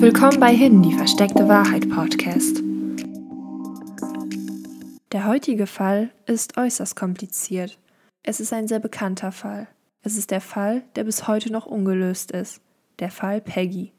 [0.00, 2.62] Willkommen bei Hin, die versteckte Wahrheit Podcast.
[5.12, 7.78] Der heutige Fall ist äußerst kompliziert.
[8.22, 9.68] Es ist ein sehr bekannter Fall.
[10.00, 12.62] Es ist der Fall, der bis heute noch ungelöst ist.
[12.98, 13.92] Der Fall Peggy.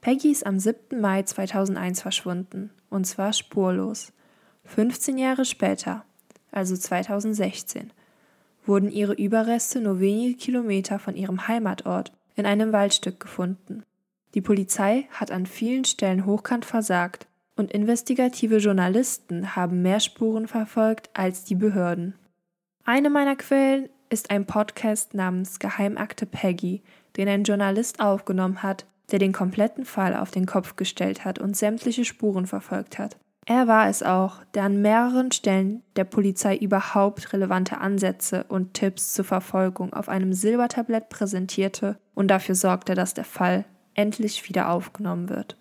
[0.00, 1.00] Peggy ist am 7.
[1.00, 4.12] Mai 2001 verschwunden, und zwar spurlos.
[4.64, 6.04] 15 Jahre später,
[6.50, 7.92] also 2016,
[8.66, 13.84] wurden ihre Überreste nur wenige Kilometer von ihrem Heimatort in einem Waldstück gefunden.
[14.34, 21.08] Die Polizei hat an vielen Stellen hochkant versagt und investigative Journalisten haben mehr Spuren verfolgt
[21.14, 22.14] als die Behörden.
[22.84, 26.82] Eine meiner Quellen ist ein Podcast namens Geheimakte Peggy,
[27.16, 31.56] den ein Journalist aufgenommen hat, der den kompletten Fall auf den Kopf gestellt hat und
[31.56, 33.16] sämtliche Spuren verfolgt hat.
[33.46, 39.12] Er war es auch, der an mehreren Stellen der Polizei überhaupt relevante Ansätze und Tipps
[39.12, 45.28] zur Verfolgung auf einem Silbertablett präsentierte und dafür sorgte, dass der Fall endlich wieder aufgenommen
[45.28, 45.56] wird.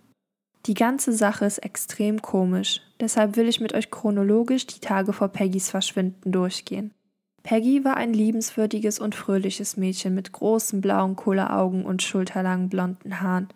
[0.65, 5.27] Die ganze Sache ist extrem komisch, deshalb will ich mit euch chronologisch die Tage vor
[5.27, 6.93] Peggys Verschwinden durchgehen.
[7.43, 13.49] Peggy war ein liebenswürdiges und fröhliches Mädchen mit großen blauen Kohleaugen und schulterlangen blonden Haaren.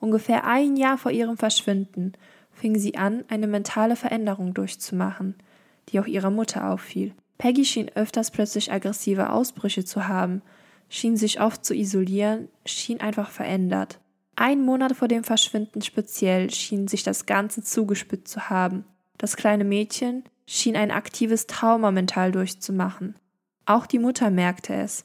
[0.00, 2.14] Ungefähr ein Jahr vor ihrem Verschwinden
[2.50, 5.36] fing sie an, eine mentale Veränderung durchzumachen,
[5.88, 7.14] die auch ihrer Mutter auffiel.
[7.38, 10.42] Peggy schien öfters plötzlich aggressive Ausbrüche zu haben,
[10.88, 14.00] schien sich oft zu isolieren, schien einfach verändert.
[14.40, 18.84] Ein Monat vor dem Verschwinden speziell schien sich das Ganze zugespitzt zu haben.
[19.16, 23.16] Das kleine Mädchen schien ein aktives Trauma mental durchzumachen.
[23.66, 25.04] Auch die Mutter merkte es.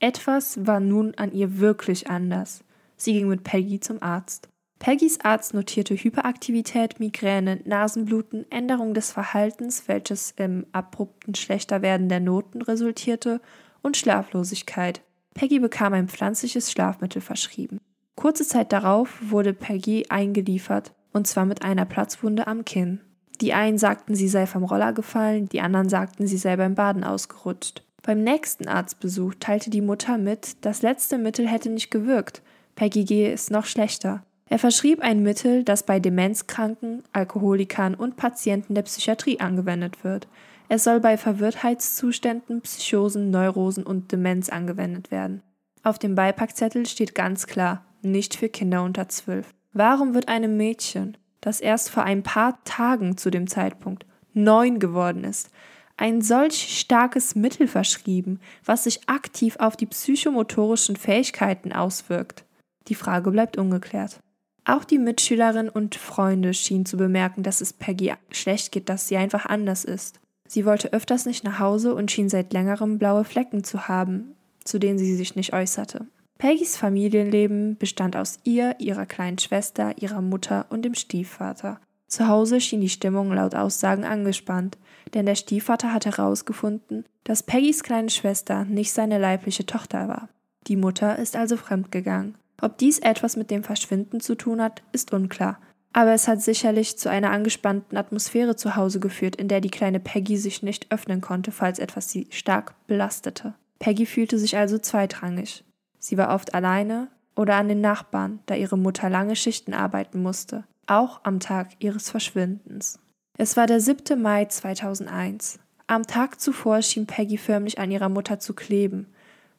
[0.00, 2.62] Etwas war nun an ihr wirklich anders.
[2.98, 4.50] Sie ging mit Peggy zum Arzt.
[4.80, 12.60] Peggys Arzt notierte Hyperaktivität, Migräne, Nasenbluten, Änderung des Verhaltens, welches im abrupten Schlechterwerden der Noten
[12.60, 13.40] resultierte,
[13.80, 15.00] und Schlaflosigkeit.
[15.32, 17.80] Peggy bekam ein pflanzliches Schlafmittel verschrieben.
[18.16, 23.00] Kurze Zeit darauf wurde Peggy eingeliefert, und zwar mit einer Platzwunde am Kinn.
[23.40, 27.04] Die einen sagten, sie sei vom Roller gefallen, die anderen sagten, sie sei beim Baden
[27.04, 27.82] ausgerutscht.
[28.02, 32.42] Beim nächsten Arztbesuch teilte die Mutter mit, das letzte Mittel hätte nicht gewirkt.
[32.76, 34.24] Peggy gehe es noch schlechter.
[34.46, 40.28] Er verschrieb ein Mittel, das bei Demenzkranken, Alkoholikern und Patienten der Psychiatrie angewendet wird.
[40.68, 45.42] Es soll bei Verwirrtheitszuständen, Psychosen, Neurosen und Demenz angewendet werden.
[45.82, 49.52] Auf dem Beipackzettel steht ganz klar, nicht für Kinder unter zwölf.
[49.72, 55.24] Warum wird einem Mädchen, das erst vor ein paar Tagen zu dem Zeitpunkt neun geworden
[55.24, 55.50] ist,
[55.96, 62.44] ein solch starkes Mittel verschrieben, was sich aktiv auf die psychomotorischen Fähigkeiten auswirkt?
[62.88, 64.18] Die Frage bleibt ungeklärt.
[64.64, 69.16] Auch die Mitschülerin und Freunde schienen zu bemerken, dass es Peggy schlecht geht, dass sie
[69.16, 70.20] einfach anders ist.
[70.48, 74.78] Sie wollte öfters nicht nach Hause und schien seit längerem blaue Flecken zu haben, zu
[74.78, 76.06] denen sie sich nicht äußerte.
[76.44, 81.80] Peggys Familienleben bestand aus ihr, ihrer kleinen Schwester, ihrer Mutter und dem Stiefvater.
[82.06, 84.76] Zu Hause schien die Stimmung laut Aussagen angespannt,
[85.14, 90.28] denn der Stiefvater hatte herausgefunden, dass Peggys kleine Schwester nicht seine leibliche Tochter war.
[90.66, 92.34] Die Mutter ist also fremdgegangen.
[92.60, 95.58] Ob dies etwas mit dem Verschwinden zu tun hat, ist unklar,
[95.94, 99.98] aber es hat sicherlich zu einer angespannten Atmosphäre zu Hause geführt, in der die kleine
[99.98, 103.54] Peggy sich nicht öffnen konnte, falls etwas sie stark belastete.
[103.78, 105.64] Peggy fühlte sich also zweitrangig.
[106.04, 110.64] Sie war oft alleine oder an den Nachbarn, da ihre Mutter lange Schichten arbeiten musste,
[110.86, 112.98] auch am Tag ihres Verschwindens.
[113.38, 114.20] Es war der 7.
[114.20, 115.60] Mai 2001.
[115.86, 119.06] Am Tag zuvor schien Peggy förmlich an ihrer Mutter zu kleben,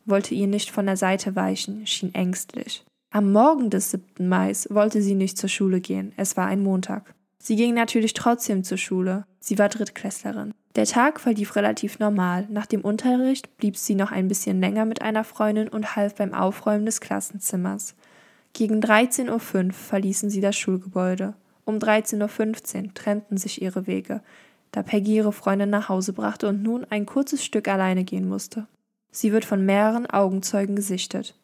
[0.06, 2.86] wollte ihr nicht von der Seite weichen, schien ängstlich.
[3.12, 4.28] Am Morgen des 7.
[4.30, 7.16] Mai wollte sie nicht zur Schule gehen, es war ein Montag.
[7.42, 10.54] Sie ging natürlich trotzdem zur Schule, sie war Drittklässlerin.
[10.76, 12.48] Der Tag verlief relativ normal.
[12.50, 16.34] Nach dem Unterricht blieb sie noch ein bisschen länger mit einer Freundin und half beim
[16.34, 17.96] Aufräumen des Klassenzimmers.
[18.52, 21.34] Gegen 13.05 Uhr verließen sie das Schulgebäude.
[21.64, 24.22] Um 13.15 Uhr trennten sich ihre Wege,
[24.72, 28.68] da Peggy ihre Freundin nach Hause brachte und nun ein kurzes Stück alleine gehen musste.
[29.12, 31.36] Sie wird von mehreren Augenzeugen gesichtet.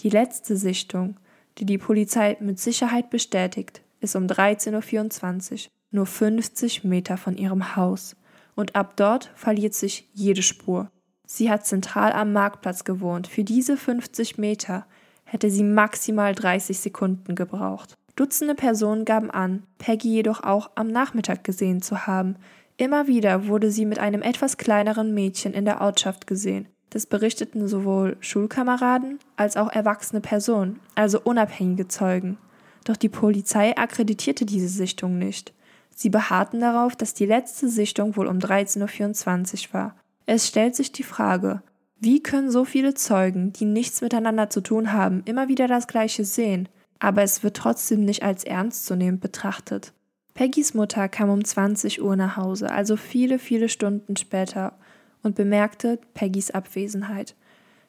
[0.00, 1.16] Die letzte Sichtung,
[1.56, 7.74] die die Polizei mit Sicherheit bestätigt, ist um 13.24 Uhr, nur 50 Meter von ihrem
[7.76, 8.16] Haus.
[8.56, 10.90] Und ab dort verliert sich jede Spur.
[11.26, 13.28] Sie hat zentral am Marktplatz gewohnt.
[13.28, 14.86] Für diese 50 Meter
[15.24, 17.94] hätte sie maximal 30 Sekunden gebraucht.
[18.16, 22.36] Dutzende Personen gaben an, Peggy jedoch auch am Nachmittag gesehen zu haben.
[22.78, 26.68] Immer wieder wurde sie mit einem etwas kleineren Mädchen in der Ortschaft gesehen.
[26.90, 32.38] Das berichteten sowohl Schulkameraden als auch erwachsene Personen, also unabhängige Zeugen.
[32.84, 35.52] Doch die Polizei akkreditierte diese Sichtung nicht.
[35.96, 39.96] Sie beharrten darauf, dass die letzte Sichtung wohl um 13.24 Uhr war.
[40.26, 41.62] Es stellt sich die Frage,
[41.98, 46.24] wie können so viele Zeugen, die nichts miteinander zu tun haben, immer wieder das Gleiche
[46.24, 46.68] sehen?
[46.98, 49.92] aber es wird trotzdem nicht als ernstzunehmend betrachtet.
[50.34, 54.74] Peggys Mutter kam um 20 Uhr nach Hause, also viele, viele Stunden später,
[55.22, 57.34] und bemerkte Peggys Abwesenheit.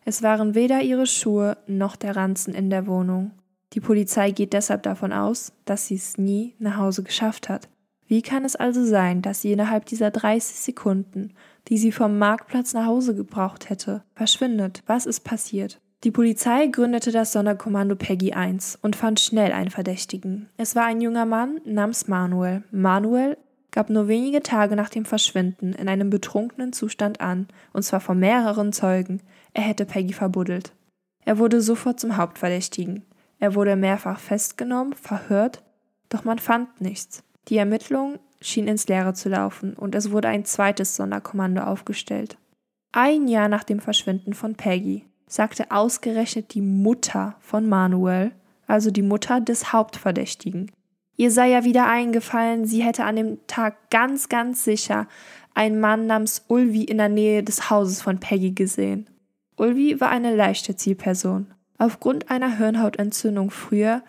[0.05, 3.31] Es waren weder ihre Schuhe noch der Ranzen in der Wohnung.
[3.73, 7.67] Die Polizei geht deshalb davon aus, dass sie es nie nach Hause geschafft hat.
[8.07, 11.33] Wie kann es also sein, dass sie innerhalb dieser 30 Sekunden,
[11.67, 14.81] die sie vom Marktplatz nach Hause gebraucht hätte, verschwindet?
[14.87, 15.81] Was ist passiert?
[16.03, 20.47] Die Polizei gründete das Sonderkommando Peggy 1 und fand schnell einen Verdächtigen.
[20.55, 22.63] Es war ein junger Mann namens Manuel.
[22.71, 23.35] Manuel
[23.71, 28.19] gab nur wenige Tage nach dem Verschwinden in einem betrunkenen Zustand an, und zwar von
[28.19, 29.21] mehreren Zeugen,
[29.53, 30.71] er hätte Peggy verbuddelt.
[31.25, 33.03] Er wurde sofort zum Hauptverdächtigen.
[33.39, 35.63] Er wurde mehrfach festgenommen, verhört,
[36.09, 37.23] doch man fand nichts.
[37.47, 42.37] Die Ermittlung schien ins Leere zu laufen und es wurde ein zweites Sonderkommando aufgestellt.
[42.91, 48.31] Ein Jahr nach dem Verschwinden von Peggy sagte ausgerechnet die Mutter von Manuel,
[48.65, 50.71] also die Mutter des Hauptverdächtigen.
[51.15, 55.07] Ihr sei ja wieder eingefallen, sie hätte an dem Tag ganz, ganz sicher
[55.53, 59.09] einen Mann namens Ulvi in der Nähe des Hauses von Peggy gesehen.
[59.57, 61.47] Ulvi war eine leichte Zielperson.
[61.79, 64.03] Aufgrund einer Hirnhautentzündung früher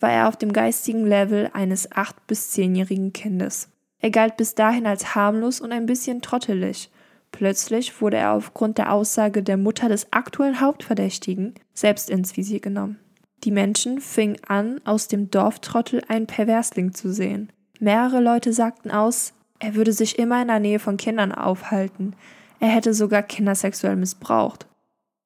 [0.00, 3.68] war er auf dem geistigen Level eines acht- bis zehnjährigen Kindes.
[4.00, 6.90] Er galt bis dahin als harmlos und ein bisschen trottelig.
[7.32, 12.98] Plötzlich wurde er aufgrund der Aussage der Mutter des aktuellen Hauptverdächtigen selbst ins Visier genommen.
[13.44, 17.52] Die Menschen fingen an, aus dem Dorftrottel einen Perversling zu sehen.
[17.78, 22.14] Mehrere Leute sagten aus, er würde sich immer in der Nähe von Kindern aufhalten.
[22.60, 24.66] Er hätte sogar Kinder sexuell missbraucht.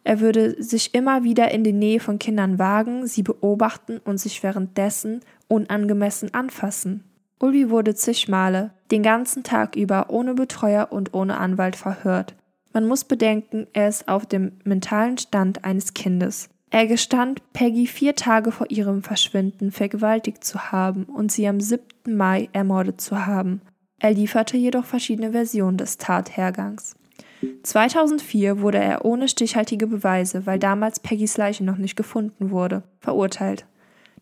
[0.04, 4.43] Er würde sich immer wieder in die Nähe von Kindern wagen, sie beobachten und sich
[4.43, 7.04] währenddessen unangemessen anfassen.
[7.38, 12.34] Ulvi wurde zig Male, den ganzen Tag über, ohne Betreuer und ohne Anwalt verhört.
[12.72, 16.48] Man muss bedenken, er ist auf dem mentalen Stand eines Kindes.
[16.70, 21.84] Er gestand, Peggy vier Tage vor ihrem Verschwinden vergewaltigt zu haben und sie am 7.
[22.08, 23.60] Mai ermordet zu haben.
[23.98, 26.94] Er lieferte jedoch verschiedene Versionen des Tathergangs.
[27.62, 33.67] 2004 wurde er ohne stichhaltige Beweise, weil damals Peggys Leiche noch nicht gefunden wurde, verurteilt.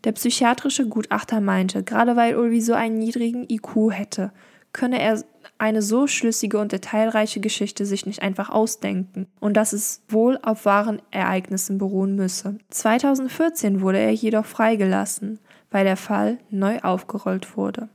[0.04, 4.32] Der psychiatrische Gutachter meinte, gerade weil Ulvi so einen niedrigen IQ hätte,
[4.72, 5.22] könne er
[5.58, 10.64] eine so schlüssige und detailreiche Geschichte sich nicht einfach ausdenken und dass es wohl auf
[10.64, 12.56] wahren Ereignissen beruhen müsse.
[12.70, 15.38] 2014 wurde er jedoch freigelassen,
[15.70, 17.88] weil der Fall neu aufgerollt wurde.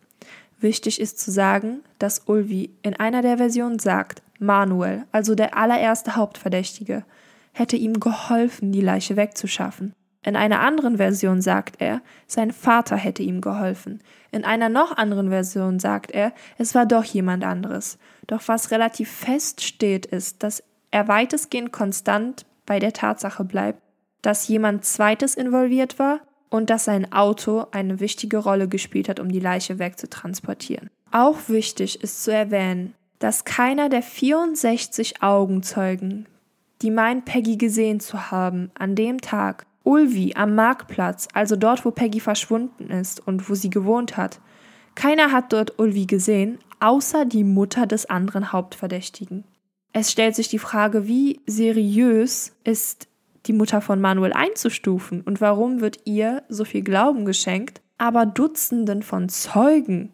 [0.60, 6.16] Wichtig ist zu sagen, dass Ulvi in einer der Versionen sagt, Manuel, also der allererste
[6.16, 7.04] Hauptverdächtige,
[7.52, 9.94] hätte ihm geholfen, die Leiche wegzuschaffen.
[10.24, 14.02] In einer anderen Version sagt er, sein Vater hätte ihm geholfen.
[14.32, 18.00] In einer noch anderen Version sagt er, es war doch jemand anderes.
[18.26, 23.82] Doch was relativ fest steht, ist, dass er weitestgehend konstant bei der Tatsache bleibt,
[24.24, 26.22] dass jemand zweites involviert war
[26.56, 30.90] und dass sein Auto eine wichtige Rolle gespielt hat, um die Leiche wegzutransportieren.
[31.12, 36.28] Auch wichtig ist zu erwähnen, dass keiner der 64 Augenzeugen,
[36.82, 41.92] die meinen Peggy gesehen zu haben, an dem Tag Ulvi am Marktplatz, also dort, wo
[41.92, 44.40] Peggy verschwunden ist und wo sie gewohnt hat,
[44.96, 49.44] keiner hat dort Ulvi gesehen, außer die Mutter des anderen Hauptverdächtigen.
[49.94, 53.08] Es stellt sich die Frage, wie seriös ist
[53.46, 59.04] die Mutter von Manuel einzustufen und warum wird ihr so viel Glauben geschenkt, aber Dutzenden
[59.04, 60.12] von Zeugen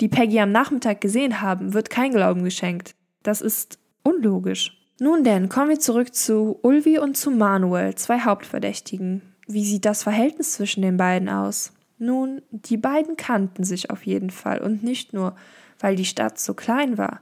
[0.00, 2.94] die Peggy am Nachmittag gesehen haben, wird kein Glauben geschenkt.
[3.22, 4.76] Das ist unlogisch.
[4.98, 9.22] Nun denn, kommen wir zurück zu Ulvi und zu Manuel, zwei Hauptverdächtigen.
[9.46, 11.72] Wie sieht das Verhältnis zwischen den beiden aus?
[11.98, 15.34] Nun, die beiden kannten sich auf jeden Fall und nicht nur,
[15.78, 17.20] weil die Stadt so klein war,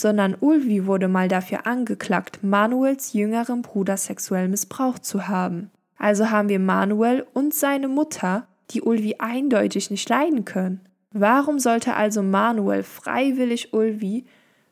[0.00, 5.70] sondern Ulvi wurde mal dafür angeklagt, Manuels jüngeren Bruder sexuell missbraucht zu haben.
[5.98, 10.80] Also haben wir Manuel und seine Mutter, die Ulvi eindeutig nicht leiden können.
[11.12, 14.26] Warum sollte also Manuel freiwillig Ulvi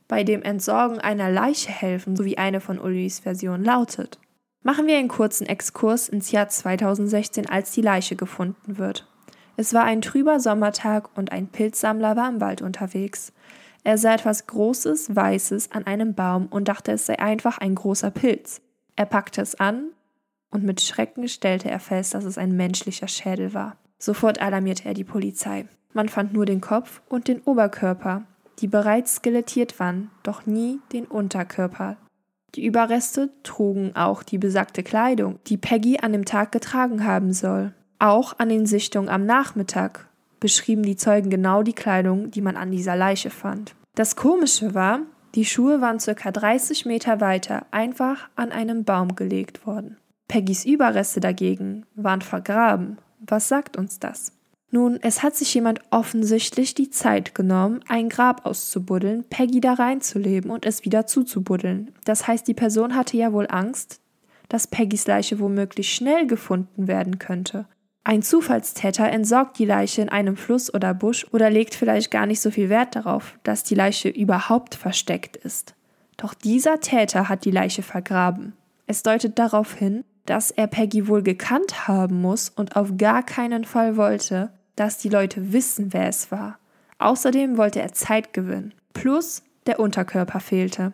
[0.06, 4.18] bei dem Entsorgen einer Leiche helfen, so wie eine von Ulvis Versionen lautet?
[4.62, 9.06] Machen wir einen kurzen Exkurs ins Jahr 2016, als die Leiche gefunden wird.
[9.56, 13.32] Es war ein trüber Sommertag und ein Pilzsammler war im Wald unterwegs.
[13.86, 18.10] Er sah etwas Großes, Weißes an einem Baum und dachte, es sei einfach ein großer
[18.10, 18.60] Pilz.
[18.96, 19.90] Er packte es an
[20.50, 23.76] und mit Schrecken stellte er fest, dass es ein menschlicher Schädel war.
[24.00, 25.68] Sofort alarmierte er die Polizei.
[25.92, 28.24] Man fand nur den Kopf und den Oberkörper,
[28.58, 31.96] die bereits skelettiert waren, doch nie den Unterkörper.
[32.56, 37.72] Die Überreste trugen auch die besagte Kleidung, die Peggy an dem Tag getragen haben soll.
[38.00, 40.08] Auch an den Sichtungen am Nachmittag
[40.46, 43.74] beschrieben die Zeugen genau die Kleidung, die man an dieser Leiche fand.
[43.96, 45.00] Das Komische war,
[45.34, 49.96] die Schuhe waren circa 30 Meter weiter einfach an einem Baum gelegt worden.
[50.28, 54.34] Peggys Überreste dagegen waren vergraben Was sagt uns das?
[54.70, 60.52] Nun, es hat sich jemand offensichtlich die Zeit genommen, ein Grab auszubuddeln, Peggy da reinzuleben
[60.52, 61.90] und es wieder zuzubuddeln.
[62.04, 64.00] Das heißt, die Person hatte ja wohl Angst,
[64.48, 67.66] dass Peggys Leiche womöglich schnell gefunden werden könnte.
[68.08, 72.40] Ein Zufallstäter entsorgt die Leiche in einem Fluss oder Busch oder legt vielleicht gar nicht
[72.40, 75.74] so viel Wert darauf, dass die Leiche überhaupt versteckt ist.
[76.16, 78.52] Doch dieser Täter hat die Leiche vergraben.
[78.86, 83.64] Es deutet darauf hin, dass er Peggy wohl gekannt haben muss und auf gar keinen
[83.64, 86.60] Fall wollte, dass die Leute wissen, wer es war.
[86.98, 88.72] Außerdem wollte er Zeit gewinnen.
[88.94, 90.92] Plus der Unterkörper fehlte.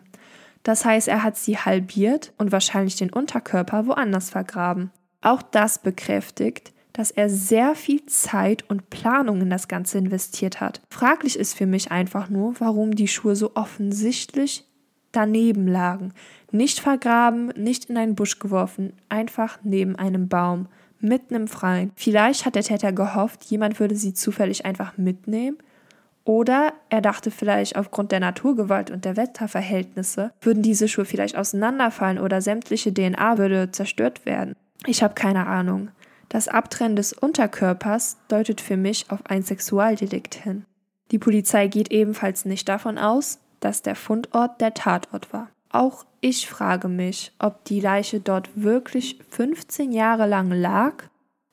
[0.63, 4.89] Das heißt, er hat sie halbiert und wahrscheinlich den Unterkörper woanders vergraben.
[5.21, 10.81] Auch das bekräftigt, dass er sehr viel Zeit und Planung in das Ganze investiert hat.
[10.89, 14.65] Fraglich ist für mich einfach nur, warum die Schuhe so offensichtlich
[15.11, 16.13] daneben lagen.
[16.51, 20.67] Nicht vergraben, nicht in einen Busch geworfen, einfach neben einem Baum,
[20.99, 21.91] mitten im Freien.
[21.95, 25.57] Vielleicht hat der Täter gehofft, jemand würde sie zufällig einfach mitnehmen.
[26.25, 32.17] Oder er dachte vielleicht aufgrund der Naturgewalt und der Wetterverhältnisse würden diese Schuhe vielleicht auseinanderfallen
[32.17, 34.55] oder sämtliche DNA würde zerstört werden.
[34.85, 35.89] Ich habe keine Ahnung.
[36.33, 40.65] Das Abtrennen des Unterkörpers deutet für mich auf ein Sexualdelikt hin.
[41.11, 45.51] Die Polizei geht ebenfalls nicht davon aus, dass der Fundort der Tatort war.
[45.69, 51.03] Auch ich frage mich, ob die Leiche dort wirklich 15 Jahre lang lag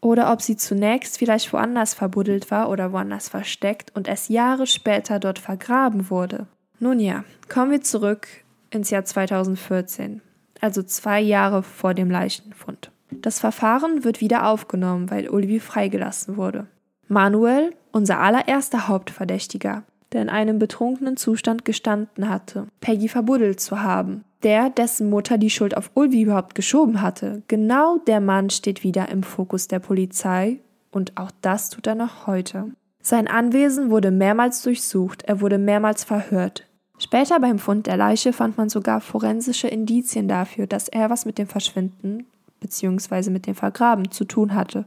[0.00, 5.18] oder ob sie zunächst vielleicht woanders verbuddelt war oder woanders versteckt und erst Jahre später
[5.18, 6.46] dort vergraben wurde.
[6.78, 8.28] Nun ja, kommen wir zurück
[8.70, 10.22] ins Jahr 2014,
[10.62, 12.90] also zwei Jahre vor dem Leichenfund.
[13.12, 16.66] Das Verfahren wird wieder aufgenommen, weil Ulvi freigelassen wurde.
[17.08, 24.24] Manuel, unser allererster Hauptverdächtiger, der in einem betrunkenen Zustand gestanden hatte, Peggy verbuddelt zu haben.
[24.42, 27.42] Der, dessen Mutter die Schuld auf Ulvi überhaupt geschoben hatte.
[27.48, 32.26] Genau der Mann steht wieder im Fokus der Polizei und auch das tut er noch
[32.26, 32.70] heute.
[33.02, 36.66] Sein Anwesen wurde mehrmals durchsucht, er wurde mehrmals verhört.
[36.98, 41.38] Später beim Fund der Leiche fand man sogar forensische Indizien dafür, dass er was mit
[41.38, 42.26] dem Verschwinden
[42.60, 43.30] bzw.
[43.30, 44.84] mit dem Vergraben zu tun hatte,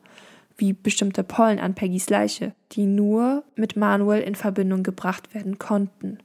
[0.57, 6.19] wie bestimmte Pollen an Peggys Leiche, die nur mit Manuel in Verbindung gebracht werden konnten.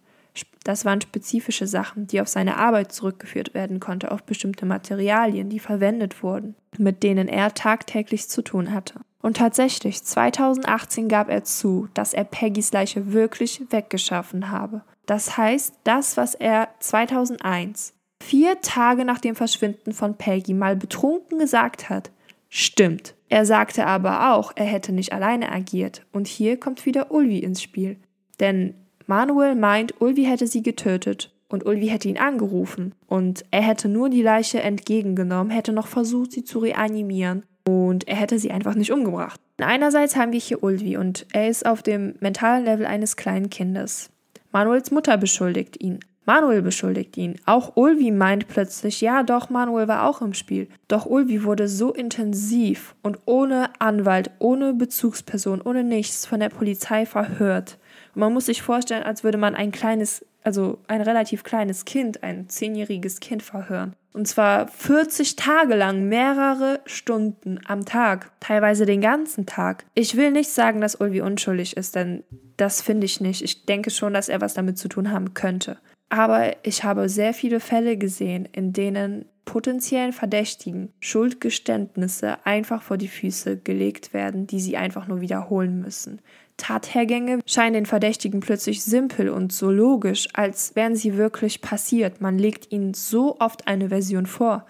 [0.65, 5.61] Das waren spezifische Sachen, die auf seine Arbeit zurückgeführt werden konnte, auf bestimmte Materialien, die
[5.61, 9.01] verwendet wurden, mit denen er tagtäglich zu tun hatte.
[9.21, 14.83] Und tatsächlich, 2018 gab er zu, dass er Peggys Leiche wirklich weggeschaffen habe.
[15.07, 21.39] Das heißt, das, was er 2001 vier Tage nach dem Verschwinden von Peggy mal betrunken
[21.39, 22.11] gesagt hat,
[22.49, 23.15] stimmt.
[23.29, 26.05] Er sagte aber auch, er hätte nicht alleine agiert.
[26.13, 27.97] Und hier kommt wieder Ulvi ins Spiel.
[28.41, 28.75] Denn
[29.07, 32.95] Manuel meint, Ulvi hätte sie getötet und Ulvi hätte ihn angerufen.
[33.07, 37.45] Und er hätte nur die Leiche entgegengenommen, hätte noch versucht, sie zu reanimieren.
[37.67, 39.41] Und er hätte sie einfach nicht umgebracht.
[39.59, 44.11] Einerseits haben wir hier Ulvi und er ist auf dem mentalen Level eines kleinen Kindes.
[44.53, 46.01] Manuels Mutter beschuldigt ihn.
[46.29, 47.37] Manuel beschuldigt ihn.
[47.47, 50.69] Auch Ulvi meint plötzlich, ja doch, Manuel war auch im Spiel.
[50.87, 57.07] Doch Ulvi wurde so intensiv und ohne Anwalt, ohne Bezugsperson, ohne nichts von der Polizei
[57.07, 57.79] verhört.
[58.15, 62.23] Und man muss sich vorstellen, als würde man ein kleines, also ein relativ kleines Kind,
[62.23, 63.97] ein zehnjähriges Kind verhören.
[64.13, 69.87] Und zwar 40 Tage lang, mehrere Stunden am Tag, teilweise den ganzen Tag.
[69.95, 72.23] Ich will nicht sagen, dass Ulvi unschuldig ist, denn
[72.59, 73.41] das finde ich nicht.
[73.41, 75.79] Ich denke schon, dass er was damit zu tun haben könnte.
[76.09, 83.09] Aber ich habe sehr viele Fälle gesehen, in denen potenziellen Verdächtigen Schuldgeständnisse einfach vor die
[83.09, 86.21] Füße gelegt werden, die sie einfach nur wiederholen müssen.
[86.59, 92.21] Tathergänge scheinen den Verdächtigen plötzlich simpel und so logisch, als wären sie wirklich passiert.
[92.21, 94.67] Man legt ihnen so oft eine Version vor,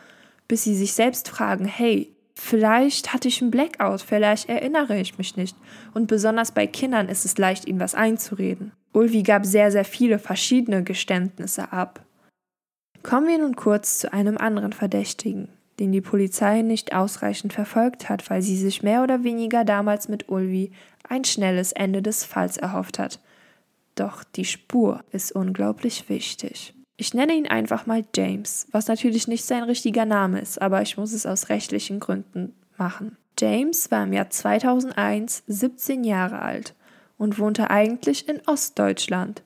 [0.47, 5.37] bis sie sich selbst fragen, hey, vielleicht hatte ich einen Blackout, vielleicht erinnere ich mich
[5.37, 5.57] nicht.
[5.92, 8.73] Und besonders bei Kindern ist es leicht, ihnen was einzureden.
[8.99, 12.05] Ulvi gab sehr, sehr viele verschiedene Geständnisse ab.
[13.05, 18.28] Kommen wir nun kurz zu einem anderen Verdächtigen, den die Polizei nicht ausreichend verfolgt hat,
[18.28, 20.73] weil sie sich mehr oder weniger damals mit Ulvi
[21.09, 23.21] ein schnelles Ende des Falls erhofft hat.
[23.95, 26.75] Doch die Spur ist unglaublich wichtig.
[26.97, 30.97] Ich nenne ihn einfach mal James, was natürlich nicht sein richtiger Name ist, aber ich
[30.97, 33.17] muss es aus rechtlichen Gründen machen.
[33.38, 36.75] James war im Jahr 2001 17 Jahre alt
[37.18, 39.42] und wohnte eigentlich in Ostdeutschland.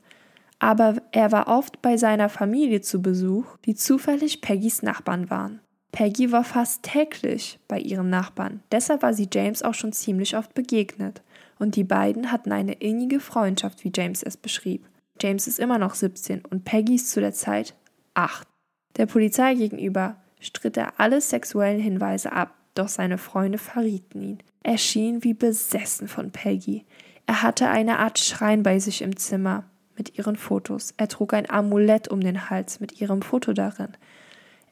[0.59, 5.61] Aber er war oft bei seiner Familie zu Besuch, die zufällig Peggys Nachbarn waren.
[5.91, 10.55] Peggy war fast täglich bei ihren Nachbarn, deshalb war sie James auch schon ziemlich oft
[10.55, 11.23] begegnet,
[11.59, 14.89] und die beiden hatten eine innige Freundschaft, wie James es beschrieb.
[15.21, 17.75] James ist immer noch 17 und Peggy ist zu der Zeit
[18.15, 18.49] 8.
[18.97, 24.39] Der Polizei gegenüber stritt er alle sexuellen Hinweise ab, Doch seine Freunde verrieten ihn.
[24.63, 26.87] Er schien wie besessen von Peggy.
[27.27, 29.65] Er hatte eine Art Schrein bei sich im Zimmer
[29.97, 30.95] mit ihren Fotos.
[30.97, 33.97] Er trug ein Amulett um den Hals mit ihrem Foto darin.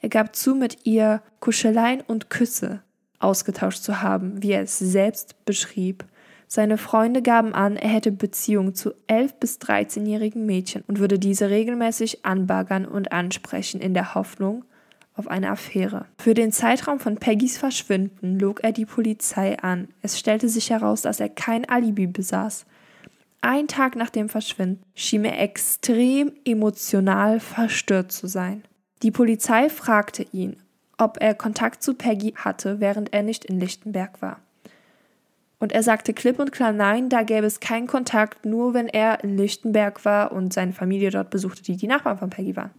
[0.01, 2.83] Er gab zu, mit ihr Kuscheleien und Küsse
[3.19, 6.05] ausgetauscht zu haben, wie er es selbst beschrieb.
[6.47, 11.49] Seine Freunde gaben an, er hätte Beziehungen zu 11- bis 13-jährigen Mädchen und würde diese
[11.49, 14.65] regelmäßig anbaggern und ansprechen in der Hoffnung
[15.21, 16.07] auf eine Affäre.
[16.19, 19.89] Für den Zeitraum von Peggys Verschwinden log er die Polizei an.
[20.01, 22.65] Es stellte sich heraus, dass er kein Alibi besaß.
[23.43, 28.65] Ein Tag nach dem Verschwinden schien er extrem emotional verstört zu sein.
[29.03, 30.57] Die Polizei fragte ihn,
[30.97, 34.41] ob er Kontakt zu Peggy hatte, während er nicht in Lichtenberg war.
[35.59, 39.23] Und er sagte klipp und klar nein, da gäbe es keinen Kontakt, nur wenn er
[39.23, 42.71] in Lichtenberg war und seine Familie dort besuchte, die die Nachbarn von Peggy waren.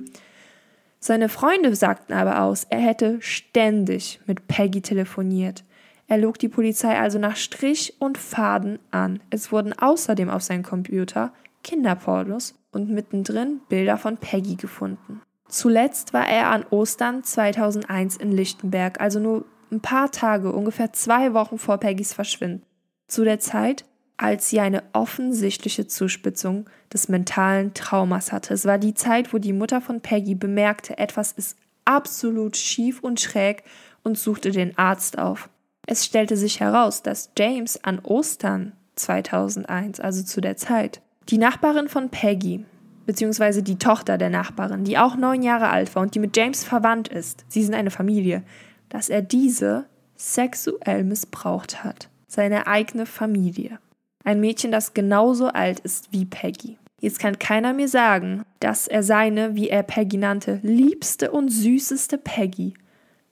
[1.04, 5.64] Seine Freunde sagten aber aus, er hätte ständig mit Peggy telefoniert.
[6.08, 9.20] Er log die Polizei also nach Strich und Faden an.
[9.32, 15.22] Es wurden außerdem auf seinem Computer Kinderpornos und mittendrin Bilder von Peggy gefunden.
[15.48, 21.34] Zuletzt war er an Ostern 2001 in Lichtenberg, also nur ein paar Tage, ungefähr zwei
[21.34, 22.64] Wochen vor Peggys Verschwinden.
[23.08, 23.86] Zu der Zeit,
[24.22, 28.54] als sie eine offensichtliche Zuspitzung des mentalen Traumas hatte.
[28.54, 33.20] Es war die Zeit, wo die Mutter von Peggy bemerkte, etwas ist absolut schief und
[33.20, 33.64] schräg
[34.04, 35.50] und suchte den Arzt auf.
[35.88, 41.90] Es stellte sich heraus, dass James an Ostern 2001, also zu der Zeit, die Nachbarin
[41.90, 42.64] von Peggy,
[43.08, 46.64] beziehungsweise die Tochter der Nachbarin, die auch neun Jahre alt war und die mit James
[46.64, 48.44] verwandt ist, sie sind eine Familie,
[48.90, 49.86] dass er diese
[50.16, 52.10] sexuell missbraucht hat.
[52.28, 53.80] Seine eigene Familie.
[54.24, 56.78] Ein Mädchen, das genauso alt ist wie Peggy.
[57.00, 62.18] Jetzt kann keiner mir sagen, dass er seine, wie er Peggy nannte, liebste und süßeste
[62.18, 62.76] Peggy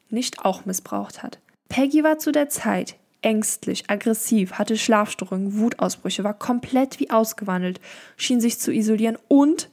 [0.10, 1.40] nicht auch missbraucht hat.
[1.70, 7.80] Peggy war zu der Zeit ängstlich, aggressiv, hatte Schlafstörungen, Wutausbrüche, war komplett wie ausgewandelt,
[8.18, 9.70] schien sich zu isolieren und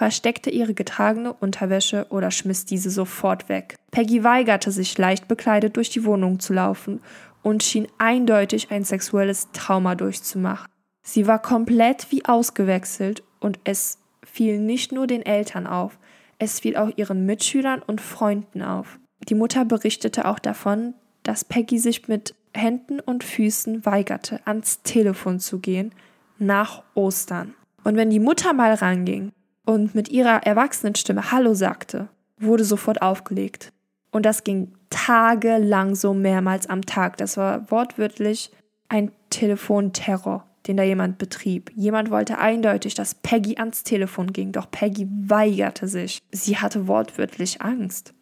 [0.00, 3.76] versteckte ihre getragene Unterwäsche oder schmiss diese sofort weg.
[3.90, 7.02] Peggy weigerte sich, leicht bekleidet durch die Wohnung zu laufen
[7.42, 10.66] und schien eindeutig ein sexuelles Trauma durchzumachen.
[11.02, 15.98] Sie war komplett wie ausgewechselt und es fiel nicht nur den Eltern auf,
[16.38, 18.98] es fiel auch ihren Mitschülern und Freunden auf.
[19.28, 25.40] Die Mutter berichtete auch davon, dass Peggy sich mit Händen und Füßen weigerte, ans Telefon
[25.40, 25.94] zu gehen
[26.38, 27.52] nach Ostern.
[27.84, 29.32] Und wenn die Mutter mal ranging
[29.70, 33.72] und mit ihrer Erwachsenenstimme Hallo sagte, wurde sofort aufgelegt.
[34.10, 37.16] Und das ging tagelang so mehrmals am Tag.
[37.18, 38.50] Das war wortwörtlich
[38.88, 41.70] ein Telefonterror, den da jemand betrieb.
[41.76, 46.18] Jemand wollte eindeutig, dass Peggy ans Telefon ging, doch Peggy weigerte sich.
[46.32, 48.12] Sie hatte wortwörtlich Angst.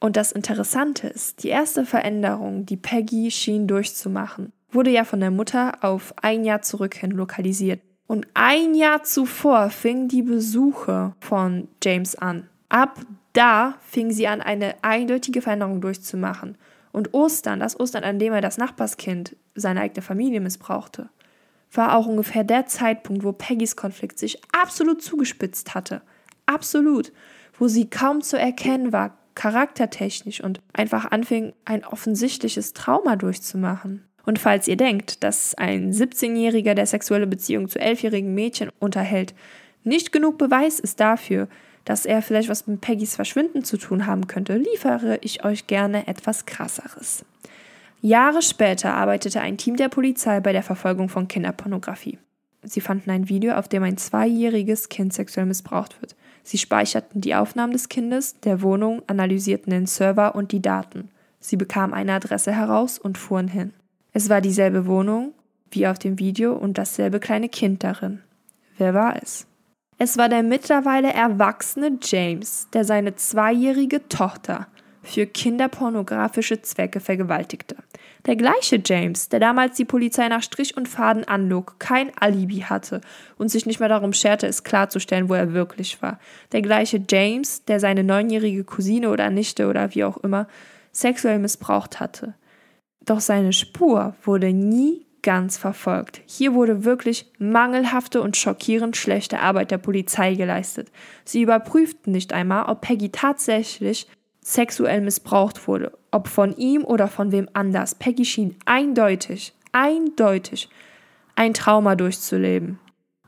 [0.00, 5.30] Und das Interessante ist, die erste Veränderung, die Peggy schien durchzumachen, wurde ja von der
[5.30, 7.80] Mutter auf ein Jahr zurück hin lokalisiert.
[8.06, 12.48] Und ein Jahr zuvor fingen die Besuche von James an.
[12.68, 13.00] Ab
[13.32, 16.56] da fing sie an, eine eindeutige Veränderung durchzumachen.
[16.92, 21.08] Und Ostern, das Ostern, an dem er das Nachbarskind, seine eigene Familie missbrauchte,
[21.72, 26.02] war auch ungefähr der Zeitpunkt, wo Peggys Konflikt sich absolut zugespitzt hatte.
[26.46, 27.12] Absolut.
[27.58, 34.04] Wo sie kaum zu erkennen war, charaktertechnisch und einfach anfing, ein offensichtliches Trauma durchzumachen.
[34.24, 39.34] Und falls ihr denkt, dass ein 17-Jähriger, der sexuelle Beziehung zu 11-jährigen Mädchen unterhält,
[39.82, 41.48] nicht genug Beweis ist dafür,
[41.84, 46.06] dass er vielleicht was mit Peggys Verschwinden zu tun haben könnte, liefere ich euch gerne
[46.06, 47.24] etwas krasseres.
[48.00, 52.18] Jahre später arbeitete ein Team der Polizei bei der Verfolgung von Kinderpornografie.
[52.62, 56.16] Sie fanden ein Video, auf dem ein zweijähriges Kind sexuell missbraucht wird.
[56.42, 61.10] Sie speicherten die Aufnahmen des Kindes, der Wohnung, analysierten den Server und die Daten.
[61.40, 63.72] Sie bekamen eine Adresse heraus und fuhren hin.
[64.16, 65.34] Es war dieselbe Wohnung
[65.72, 68.22] wie auf dem Video und dasselbe kleine Kind darin.
[68.78, 69.48] Wer war es?
[69.98, 74.68] Es war der mittlerweile erwachsene James, der seine zweijährige Tochter
[75.02, 77.74] für kinderpornografische Zwecke vergewaltigte.
[78.26, 83.00] Der gleiche James, der damals die Polizei nach Strich und Faden anlog, kein Alibi hatte
[83.36, 86.20] und sich nicht mehr darum scherte, es klarzustellen, wo er wirklich war.
[86.52, 90.46] Der gleiche James, der seine neunjährige Cousine oder Nichte oder wie auch immer
[90.92, 92.34] sexuell missbraucht hatte.
[93.04, 96.20] Doch seine Spur wurde nie ganz verfolgt.
[96.26, 100.92] Hier wurde wirklich mangelhafte und schockierend schlechte Arbeit der Polizei geleistet.
[101.24, 104.06] Sie überprüften nicht einmal, ob Peggy tatsächlich
[104.42, 107.94] sexuell missbraucht wurde, ob von ihm oder von wem anders.
[107.94, 110.68] Peggy schien eindeutig, eindeutig
[111.34, 112.78] ein Trauma durchzuleben.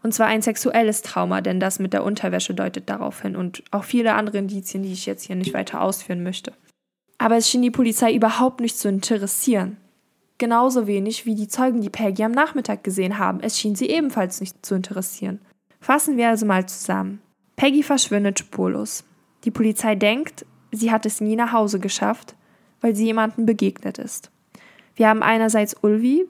[0.02, 3.84] Und zwar ein sexuelles Trauma, denn das mit der Unterwäsche deutet darauf hin und auch
[3.84, 6.52] viele andere Indizien, die ich jetzt hier nicht weiter ausführen möchte.
[7.18, 9.78] Aber es schien die Polizei überhaupt nicht zu interessieren.
[10.38, 13.40] Genauso wenig wie die Zeugen, die Peggy am Nachmittag gesehen haben.
[13.40, 15.40] Es schien sie ebenfalls nicht zu interessieren.
[15.80, 17.20] Fassen wir also mal zusammen.
[17.56, 19.04] Peggy verschwindet spurlos.
[19.44, 22.34] Die Polizei denkt, sie hat es nie nach Hause geschafft,
[22.80, 24.30] weil sie jemandem begegnet ist.
[24.94, 26.26] Wir haben einerseits Ulvi,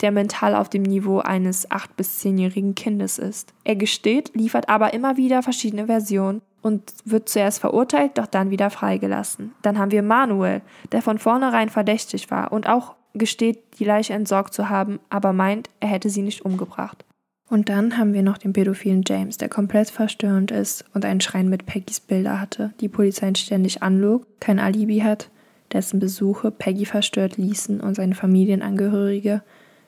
[0.00, 3.52] der mental auf dem Niveau eines 8- bis 10-jährigen Kindes ist.
[3.64, 8.70] Er gesteht, liefert aber immer wieder verschiedene Versionen und wird zuerst verurteilt, doch dann wieder
[8.70, 9.52] freigelassen.
[9.60, 14.54] Dann haben wir Manuel, der von vornherein verdächtig war und auch gesteht, die Leiche entsorgt
[14.54, 17.04] zu haben, aber meint, er hätte sie nicht umgebracht.
[17.50, 21.50] Und dann haben wir noch den pädophilen James, der komplett verstörend ist und einen Schrein
[21.50, 25.28] mit Peggys Bilder hatte, die Polizei ständig anlog, kein Alibi hat,
[25.70, 29.42] dessen Besuche Peggy verstört ließen und seine Familienangehörige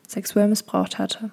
[0.06, 1.30] sexuell missbraucht hatte.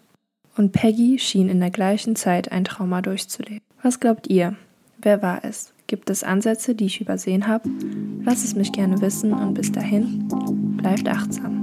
[0.56, 3.62] Und Peggy schien in der gleichen Zeit ein Trauma durchzuleben.
[3.82, 4.56] Was glaubt ihr?
[5.04, 5.74] Wer war es?
[5.88, 7.70] Gibt es Ansätze, die ich übersehen habe?
[8.24, 10.30] Lasst es mich gerne wissen und bis dahin,
[10.78, 11.62] bleibt achtsam.